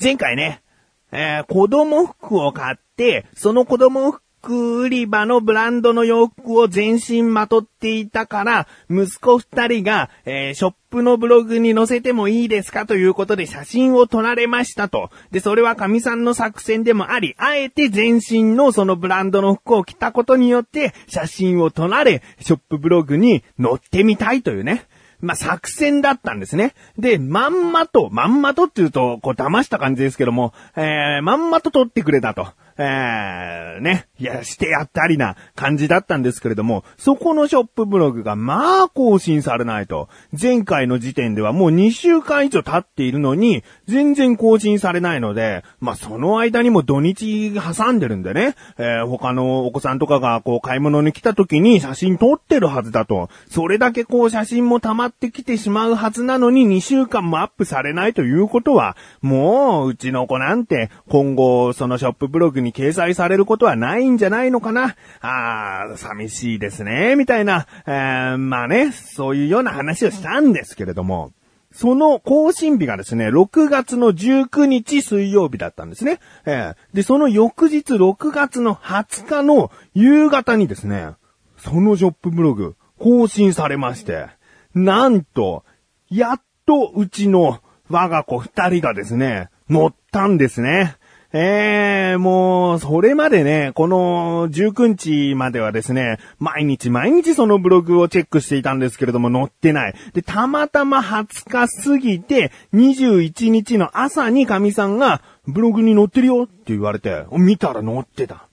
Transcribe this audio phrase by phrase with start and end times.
[0.00, 0.62] 前回ね、
[1.10, 15.10] えー、子供服を買って、その子供服売り場のブランドの洋服を全身まとっていたから、息子二人が、えーショップのブログに載せてもいいですかということで写真を撮られましたと。
[15.32, 24.86] で、それは神さんの作戦でもあり、あえて全身のそのブランドの服を着たことによって、写真を撮られ、ショップブログに載ってみたいというね。
[25.20, 26.74] まあ、作戦だったんですね。
[26.96, 32.48] で、まんまと、まんまとって言うと、こう騙した感じですけども、えー、まんまと取ってくれたと。
[32.80, 34.06] えー、ね。
[34.20, 40.08] いや、してやったりな感じだったんですけれども、そこのショップブログがまあ更新されないと。
[40.40, 53.28] 前回の時点ではもう2週間以上経っているのに、全然更新されないので、まあその間にも土日挟んでるんでね、えー、他のお子さんとかがこう買い物に来た時に写真撮ってるはずだと。
[53.50, 64.96] それだけこう写真も溜まってきてしまうはずなのに2週間もアップされないということは、もううちの子なんて今後そのショップブログに掲載されることはないんじゃないのかな？
[65.20, 71.32] あー、寂しいですね、みたいな、えー、まあね、そういうような話をしたんですけれども、
[71.72, 76.18] その更新日がですね、6月の19日水曜日だったんですね。
[76.46, 81.10] えーで、その翌日6月の20日の夕方にですね、
[81.58, 84.26] そのショップブログ更新されまして、
[84.74, 85.64] なんと、
[86.10, 90.96] やっとうちの我が子二人がですね、乗ったんですね。
[91.32, 99.94] ええもう、それまでね、この19日まではですね、毎日毎日そのブログをチェックしていたんですけれども載ってない。
[100.14, 108.48] で、たまたま20日過ぎて、21日の朝に神さんが、ブログに載ってるよって言われて、見たら載ってた。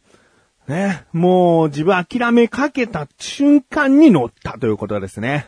[0.67, 5.47] ね、もう自分諦めかけた瞬間に乗ったということですね。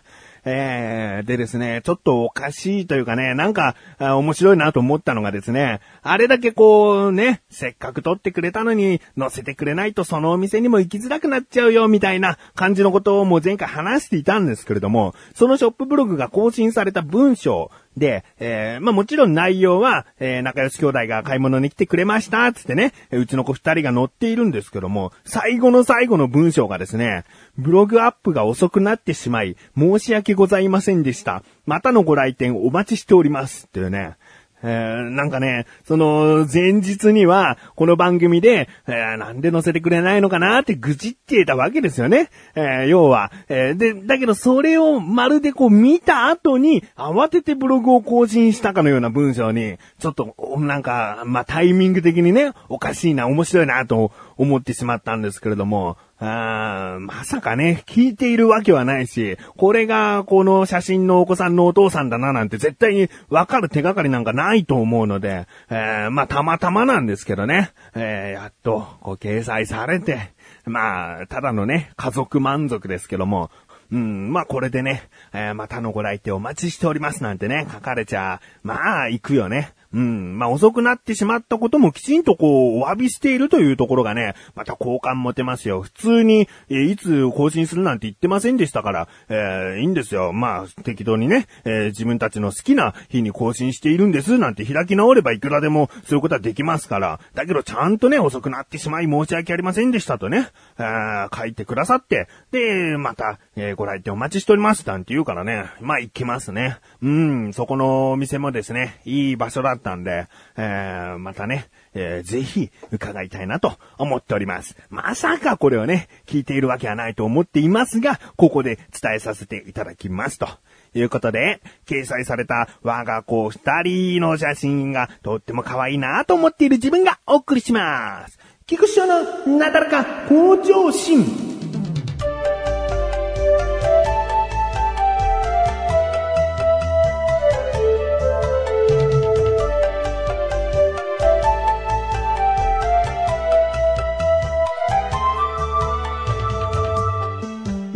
[0.49, 27.25] えー、でですね、ちょっとおかしいというかね、なんか、面白いなと思ったのがですね、あれだけこうね、せっかく撮ってくれたのに、載せてくれないとそのお店にも行きづらくなっちゃうよ、みたいな感じのことをもう前回話していたんですけれども、そのショップブログが更新された文章で、えー、まあもちろん内容は、えー、仲良し兄弟が買い物に来てくれました、つってね、うちの子二人が乗っているんですけども、最後の最後の文章がですね、
[27.57, 31.43] ブログアップが遅くなってしまい、申し訳ございませんでした。
[31.65, 33.65] またのご来店お待ちしております。
[33.65, 34.15] っていうね。
[34.63, 42.29] えー、なんかね、その、前日には、この番組で、えーなんで載せてくれないのかなって愚痴ってたわけですよね。
[42.55, 70.31] えー要は、えで、だけどそれをまるでこう見た後に、慌ててブログを更新したかのような文章に、ちょっと、なんか、まあ、タイミング的にね、おかしいな、面白いな、と思ってしまったんですけれども、あーまさかね、聞いているわけはないし、これがこの写真のお子さんのお父さんだななんて絶対にわかる手がかりなんかないと思うので、えーまあたまたまなんですけどね、えーやっとこう掲載されて、
[70.65, 73.51] まあ、ただのね、家族満足ですけども、
[73.91, 79.73] うん、まあこれでね、えーまたのご来店お待ちしておりますなんてね、書かれちゃ、まあ行くよね。
[79.97, 80.37] うん。
[80.37, 85.81] まあ、遅くなってしまったこともきちんとこう、お詫びしているというところがね、また好感持てますよ。
[85.81, 90.33] 普通に、えいつ更新するなんて言ってませんでしたから、えーいいんですよ。
[90.33, 97.19] まあ、適当にね、えー自分たちの好きな日に更新しているんです、なんて開き直ればいくらでもそういうことはできますから。
[97.33, 106.77] だけど、ちゃんとね、遅くなってしまい申し訳ありませんでしたとね、えー書いてくださって、で、また、えーご来店お待ちしております、なんて言うからね、まあ、行きますね。
[107.01, 114.75] うん、そこのお店もですね、いい場所だったんで、えーまたね、えーぜひ伺いたいなと思っております。
[114.89, 120.47] まさかこれをね、聞いているわけはないと思っていますが、ここで伝えさせていただきますと。
[120.95, 128.39] いうことで、掲載された我が子二人の写真がとっても可愛いなと思っている自分がお送りします。
[128.65, 131.46] 菊池翔のなだらか向上心。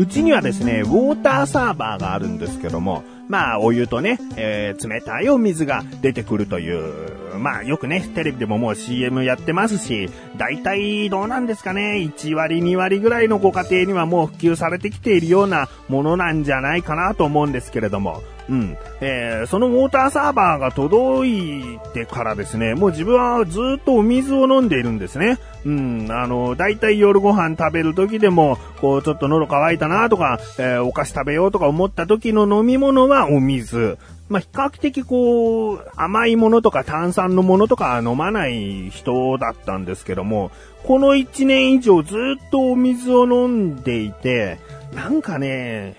[0.02, 18.78] うちにはですね、ウォーターサーバーがあるんですけども、まあ、お湯とね、えー冷たいお水が出てくるという、まあ、よくね、テレビでももう CM やってますし、大体どうなんですかね、1割2割ぐらいのご家庭にはもう普及されてきているようなものなんじゃないかなと思うんですけれども、うん。
[19.02, 25.38] えーそのウォーターサーバーが届いてからですね、もう自分はずっとお水を飲んでいるんですね。
[25.66, 26.08] うん。
[26.12, 33.98] あの、だいたい夜ご飯食べる時でも、こう、ちょっと喉乾いたなとか、えーお菓子食べようとか思った時の飲み物はお水。
[34.30, 40.52] まあ、比較的こう、甘いものとか炭酸のものとか飲まない人だったんですけども、
[40.84, 44.58] この1年以上ずっとお水を飲んでいて、
[44.96, 45.98] なんかね、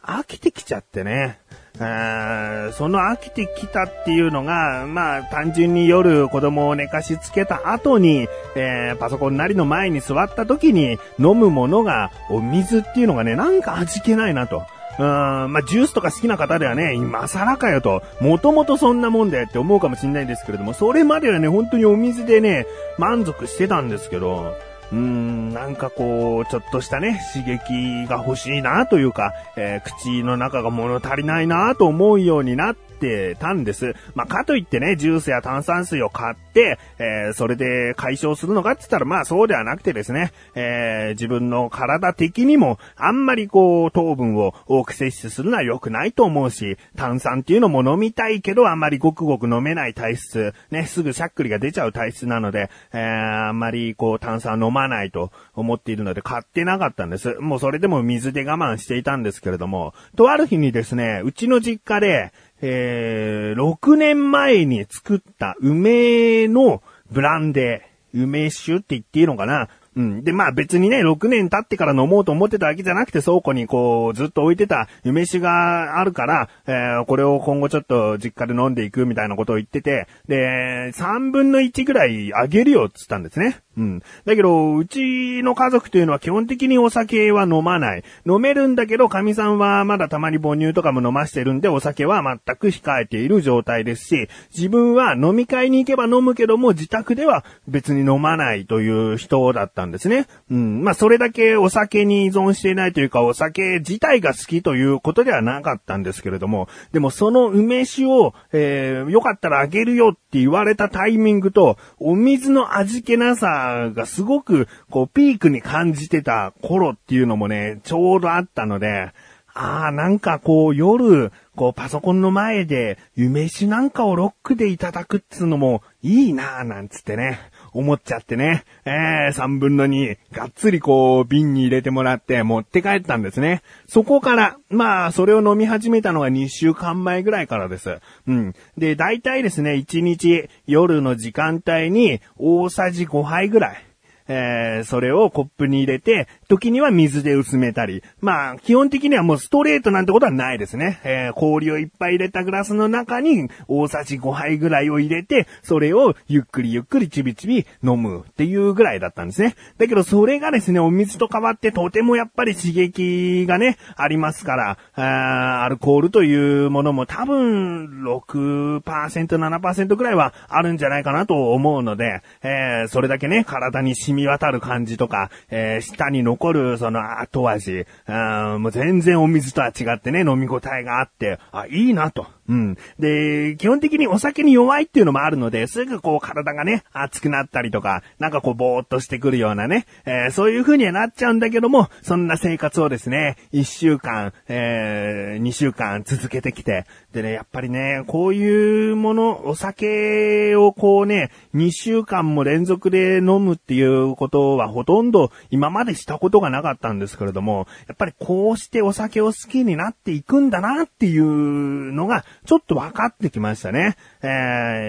[0.00, 1.40] 飽きてきちゃってね。
[1.78, 14.64] その飽きてきたっていうのが、まあ単純に夜子供を寝かしつけた後に、えー、パソコンなりの前に座った時に飲むものがお水っていうのがね、なんか味気ないなと。
[14.98, 24.56] うん、まあ、ジュースとか好きな方ではね、今更かよと、もともとそんなもんでって思うかもしれないんですけれども、それまではね、本当にお水でね、満足してたんですけど、
[24.92, 33.94] うーん、なんかこう、ちょっとしたね、刺激が欲しいなというか、えー、口の中が物足りないなと思うようになってたんです。
[34.14, 57.34] まあ、かといってね、ジュースや炭酸水を買って、えー、それで解消するのかって言ったら、まあそうではなくてですね、えー、自分の体的にも、あんまりこう、糖分を多く摂取するのは良くないと思うし、炭酸っていうのも飲みたいけど、あんまりごくごく飲めない体質、ね、すぐしゃっくりが出ちゃう体質なので、えー、あんまりこう、炭酸飲まないと思っているので、買ってなかったんです。
[57.40, 69.68] もうそれでも水で我慢していたんですけれども、とある日にですね、うちの実家で、えー、6年前に作った梅のブランデー、梅酒って言っていいのかな？
[69.96, 70.24] うん。
[70.24, 83.60] で、まあ別にね、6年経ってから飲もうと思ってたわけじゃなくて、倉庫にこう、ずっと置いてた梅酒があるから、えー、これを今後ちょっと実家で飲んでいくみたいなことを言ってて、で、3分の1ぐらいあげるよって言ったんですね。
[83.76, 84.02] うん。
[84.24, 88.04] だけど、うちの家族というのは基本的にお酒は飲まない。
[88.26, 100.26] 飲めるんだけど、神さんはまだたまに母乳とかも飲ましてるんで、お酒は全く控えている状態ですし、自分は飲み会に行けば飲むけども、自宅では別に飲まないという人だったんですね。
[100.50, 100.82] うん。
[100.82, 119.12] まあ、それだけお酒に依存していないというか、お酒自体が好きということではなかったんですけれども、でもその梅酒を、えー、よかったらあげるよって言われたタイミングと、お水の味気なさがすごく、こう、ピークに感じてた頃っていうのもね、ちょうどあったので、
[119.58, 127.40] ああ、なんかこう夜、こうパソコンの前で、夢酒なんかをロックでいただくっつうのもいいなぁなんつってね、
[127.78, 133.62] 思っちゃってね、えー、三分の二、がっつりこう瓶に入れてもらって持って帰ったんですね。
[133.86, 137.98] そこから、まあ、それを飲み始めたのが2週間前ぐらいからです。
[138.26, 138.54] うん。
[138.78, 143.85] で、大体ですね、1日夜の時間帯に大さじ5杯ぐらい、
[144.28, 148.02] えー、それをコップに入れて、時には水で薄めたり。
[148.20, 151.00] まあ、基本的にはもうストレートなんてことはないですね。
[151.04, 159.54] えー、氷をいっぱい入れたグラスの中に大さじ5杯ぐらいを入れて、それをゆっくりゆっくりちびちび飲むっていうぐらいだったんですね。
[159.78, 182.35] だけどそれがですね、お水と変わってとてもやっぱり刺激がね、ありますから、あアルコールというものも多分6%、7%ぐらいはあるんじゃないかなと思うので、えー、それだけね、体に染み渡る感じとか、えー、舌に残るその後味、あもう全然お水とは違ってね、飲み応えがあって、あ、いいなと。
[182.48, 182.76] うん。
[182.98, 213.96] で、基本的にお酒に弱いっていうのもあるので、すぐこう体がね、熱くなったりとか、なんかこうぼーっとしてくるようなね、えー、そういう風にはなっちゃうんだけども、そんな生活をですね、1週間、えー、2週間続けてきて、でね、やっぱりね、こういうもの、お酒をこうね、2週間も連続で飲むっていうことはほとんど今までしたことがなかったんですけれども、やっぱりこうしてお酒を好きになっていくんだなっていうのが、ちょっと分かってきましたね。
[214.22, 214.28] えー、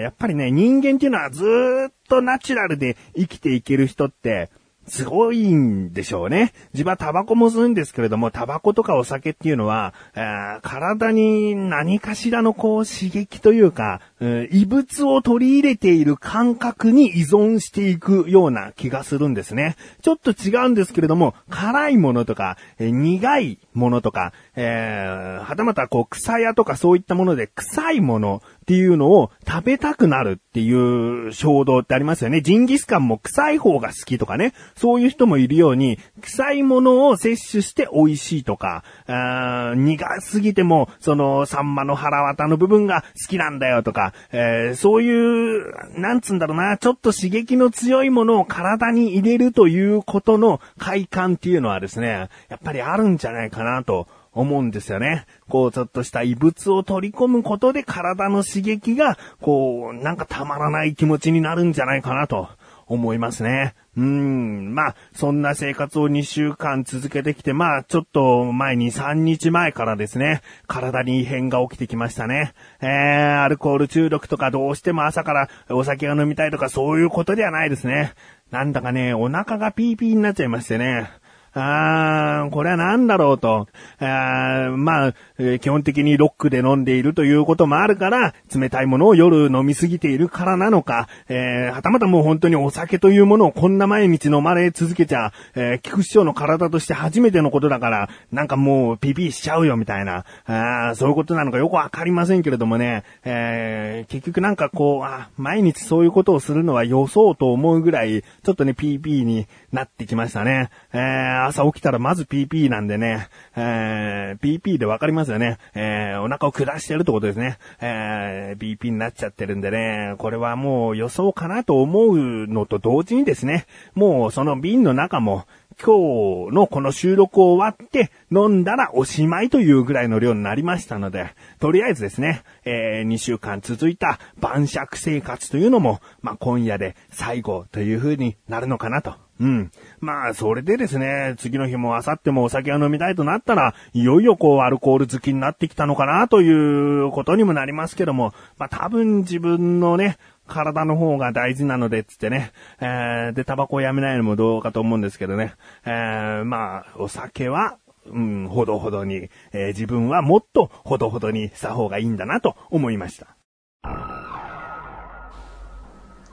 [0.00, 1.44] やっぱりね、人間っていうのはず
[1.88, 4.50] っとナチュラルで生きていける人って、
[4.88, 6.52] すごいんでしょうね。
[6.72, 19.76] 自分はタバコも吸うんですけれども、タバコとかお酒っていうのは、えー、体に何かしらのこう刺激というか、えー、異物を取り入れている感覚に依存していくような気がするんですね。
[20.02, 32.42] ちょっと違うんですけれども、辛いものとか、えー、苦いものとか、えー、はたまたこう草屋とかそういったもので臭いものっていうのを食べたくなるっていう衝動ってありますよね。
[32.42, 34.52] ジンギスカンも臭い方が好きとかね。
[34.78, 55.26] そういう人もいるように、臭いものを摂取して美味しいとか、あー苦すぎても、その、サンマの腹渡の部分が好きなんだよとか、えー、そういう、なんつんだろうな、ちょっと刺激の強いものを体に入れるということの快感っていうのはですね、やっぱりあるんじゃないかなと思うんですよね。
[55.48, 62.48] こう、ちょっとした異物を取り込むことで体の刺激が、こう、なんかたまらない気持ちになるんじゃないかなと
[62.88, 63.74] 思いますね。
[63.96, 72.54] うん、まあ、そんな生活を2週間続けてきて、まあ、ちょっと前に3日前からですね、体に異変が起きてきましたね。
[72.80, 78.14] えー、アルコール中毒とかどうしても朝からお酒が飲みたいとかそういうことではないですね。
[78.50, 81.10] なんだかね、お腹がピーピーになっちゃいましてね。
[81.60, 83.68] あー、これは何だろうと。
[83.98, 110.70] あまあ、えー、基本的にロックで飲んでいるということもあるから、冷たいものを夜飲みすぎているからなのか、えー、はたまたもう本当にお酒というものをこんな毎日飲まれ続けちゃ、えー、菊師匠の体として初めてのことだから、なんかもうピピしちゃうよみたいな、あそういうことなのかよくわかりませんけれどもね、えー、結局なんかこう、あ毎日そういうことをするのは予想と思うぐらい、ちょっとね、PP になってきましたね。
[110.92, 115.58] えー、朝起きたらまず PP なんでね、えー、PP でわかりますよね。
[115.74, 117.58] えー、お腹を下してるってことですね。
[117.80, 125.46] えー、PP になっちゃってるんでね、これはもう予想かなと思うのと同時にですね、もうその瓶の中も、
[125.80, 139.70] 今日のこの収録を終わって飲んだらおしまいというぐらいの量になりましたので、とりあえずですね、えー、2週間続いた晩酌生活というのも、まあ、今夜で最後という風になるのかなとうん。
[140.00, 150.18] まあ、それでですね、次の日も明後日もお酒を飲みたいとなったら、いよいよこう、アルコール好きになってきたのかなということにもなりますけども、まあ多分自分のね、
[150.48, 152.52] 体の方が大事なので、つってね。
[152.80, 155.54] えー、で、タバコをやめないのもどうかと思うんですけどね。
[155.86, 163.36] えー、まあ、お酒は、うん、ほどほどに、えー、自分はもっとほどほどにした方がいいんだなと思いました。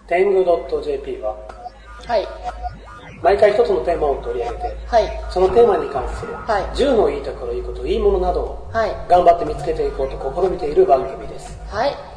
[0.07, 1.35] 天狗 .jp は、
[2.05, 2.27] はい。
[3.21, 11.57] 毎回一つのテーマを取り上げて、はい、そのテーマに関する、はい、10のいいところ、いいこと、いいものなどを、はい、頑張って見つけていこうと試みている番組です。
[11.67, 12.14] はい。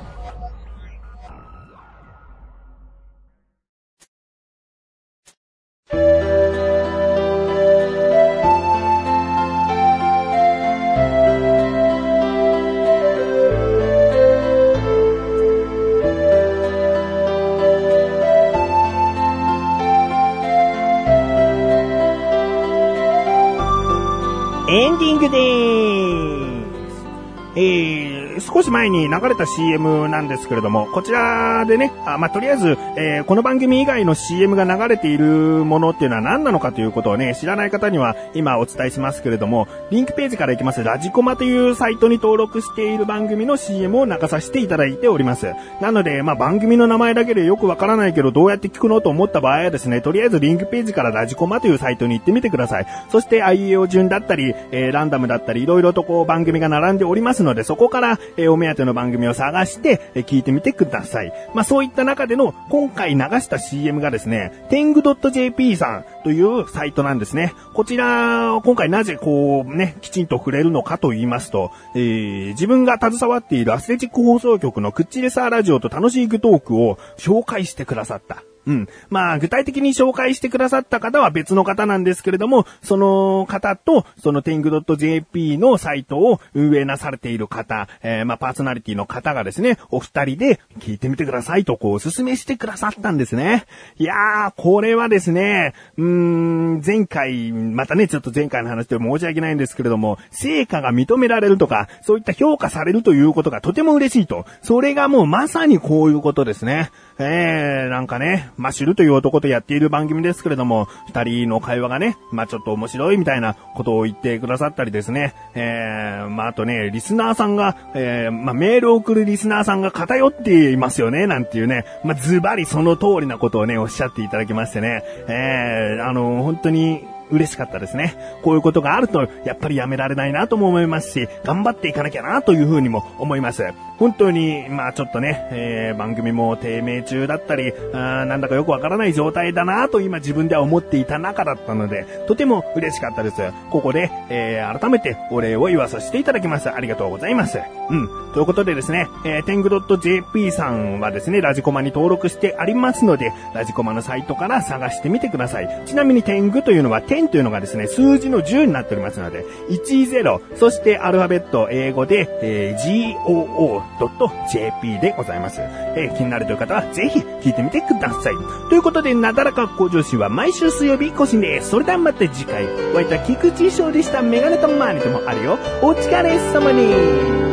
[28.58, 35.26] 少し前に流れた CM なんですけれども、こちらでね、あまあ、とりあえず、えー、この番組以外の CM が流れている
[35.64, 45.52] ものっていうのは何なのかということをね、知らない方には今お伝えしますけれども、リンクページから行きますラジコマというサイトに登録している番組の CM を流させていただいております。
[45.80, 52.86] なので、まあ、番組の名前だけでよくわからないけど、どうやって聞くのと思った場合はですね、とりあえずリンクページからラジコマというサイトに行ってみてください。
[53.08, 61.32] そして IEO 順だったり、えー、ランダムだったり、いろいろとこう番組が並んでおりますので、そこから、えー、お目当ての番組を探して、えー、聞いてみてください。
[61.54, 67.52] まあ、そういった中での、今回流した CM がですね、天狗 .jp さんというサイトなんですね。
[67.74, 78.42] こちら、今回なぜこうね、きちんと触れるのかと言いますと、えー、自分が携わっているアスレチック放送局のクッチレサーラジオと楽しいグトークを紹介してくださった。
[78.68, 78.88] うん。
[79.08, 93.64] まあ、具体的に紹介してくださった方は別の方なんですけれども、その方と、その天狗 .jp のサイトを運営なされている方、えー、まあ、パーソナリティの方がですね、お二人で聞いてみてくださいと、こう、お勧めしてくださったんですね。
[93.96, 104.44] いやー、これはですね、うーん、前回、またね、ちょっと前回の話で申し訳ないんですけれども、成果が認められるとか、そういった評価されるということがとても嬉しいと。
[104.60, 106.90] それがもうまさにこういうことですね。
[107.18, 128.14] えー、なんかね、マシュルという男とやっている番組ですけれども、二人の会話がね、まあちょっと面白いみたいなことを言ってくださったりですね、えー、まああとね、リスナーさんが、えー、まあメールを送るリスナーさんが偏っていますよね、なんていうね、まあズバリその通りなことをね、おっしゃっていただきましてね、えー、あの、本当に、嬉しかったですね。
[128.42, 133.64] こういうことがあると、やっぱりやめられないなとも思いますし、頑張っていかなきゃなというふうにも思います。
[133.98, 143.36] 本当に、まあちょっとね、えー、番組も低迷中だったり、あなんだかよくわからない状態だなと今自分では思っていた中だったので、とても嬉しかったです。
[143.70, 146.70] ここで、えー、改めてお礼を言わさせていただきます。
[146.70, 147.58] ありがとうございます。
[147.90, 148.08] うん。
[148.34, 155.82] ということでですね、えー、天狗 .jp さんはですね、ラジコマに登録してありますので、ラジコマのサイトから探してみてください。
[155.86, 165.60] ちなみに天狗というのは、10というのがですね、数字の10になっておりますので、10、そしてアルファベット英語で、えー、.jp でございます。
[165.60, 168.34] えー、気になるという方はぜひ聞いてみてください。
[168.68, 171.70] ということで、なだらか向上心は毎週水曜日更新です。
[171.70, 174.22] それではまた次回、お会いいた菊池翔でした。
[174.22, 175.58] メガネとマーニともあるよ。
[175.82, 177.47] お疲れ様に。